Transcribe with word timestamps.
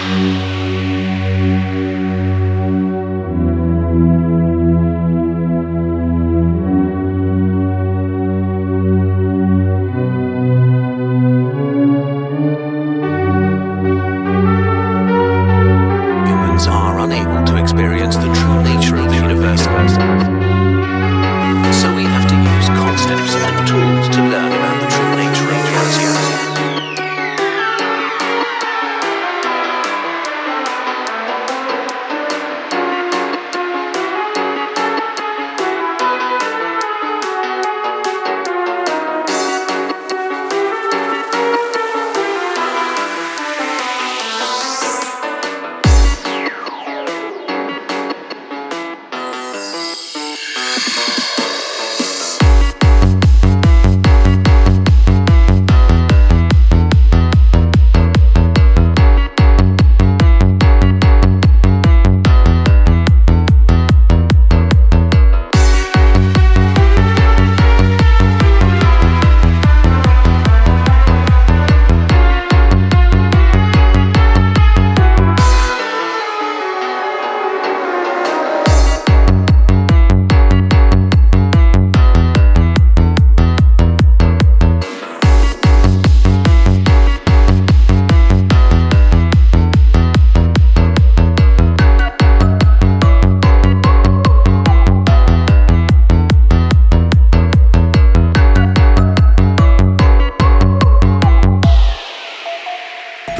Mm-hmm. 0.00 0.49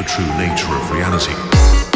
the 0.01 0.07
true 0.07 0.37
nature 0.37 0.73
of 0.73 0.91
reality. 0.91 1.90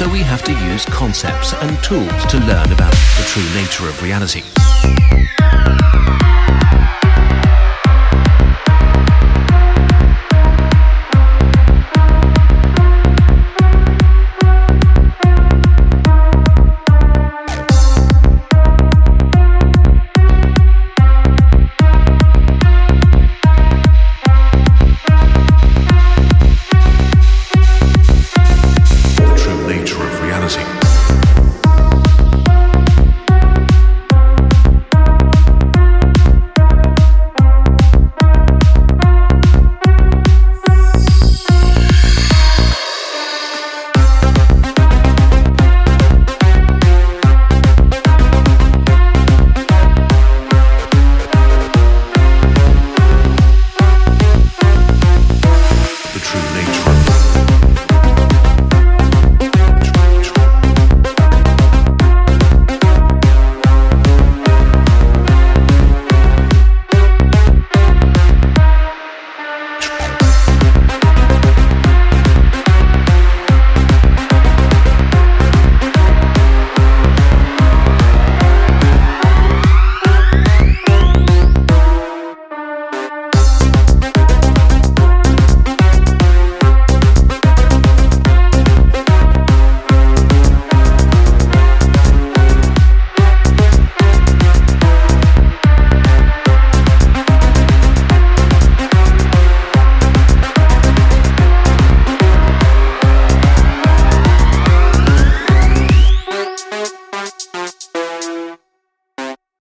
So 0.00 0.08
we 0.08 0.20
have 0.20 0.42
to 0.42 0.52
use 0.64 0.86
concepts 0.86 1.52
and 1.52 1.84
tools 1.84 2.24
to 2.24 2.38
learn 2.38 2.72
about 2.72 2.92
the 3.18 3.24
true 3.26 3.60
nature 3.60 3.86
of 3.86 4.02
reality. 4.02 4.42